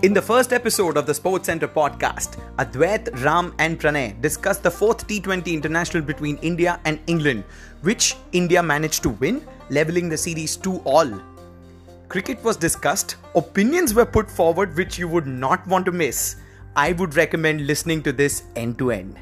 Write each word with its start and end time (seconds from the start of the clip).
In 0.00 0.14
the 0.14 0.22
first 0.22 0.52
episode 0.52 0.96
of 0.96 1.06
the 1.06 1.14
Sports 1.14 1.46
Center 1.46 1.66
podcast, 1.66 2.38
Advait, 2.58 3.08
Ram, 3.24 3.52
and 3.58 3.80
Pranay 3.80 4.20
discussed 4.22 4.62
the 4.62 4.70
fourth 4.70 5.08
T20 5.08 5.52
international 5.52 6.04
between 6.04 6.36
India 6.36 6.78
and 6.84 7.00
England, 7.08 7.42
which 7.82 8.14
India 8.30 8.62
managed 8.62 9.02
to 9.02 9.08
win, 9.08 9.44
leveling 9.70 10.08
the 10.08 10.16
series 10.16 10.54
2 10.54 10.76
all. 10.84 11.20
Cricket 12.08 12.40
was 12.44 12.56
discussed, 12.56 13.16
opinions 13.34 13.92
were 13.92 14.06
put 14.06 14.30
forward 14.30 14.76
which 14.76 15.00
you 15.00 15.08
would 15.08 15.26
not 15.26 15.66
want 15.66 15.84
to 15.86 15.90
miss. 15.90 16.36
I 16.76 16.92
would 16.92 17.16
recommend 17.16 17.66
listening 17.66 18.04
to 18.04 18.12
this 18.12 18.44
end 18.54 18.78
to 18.78 18.92
end. 18.92 19.18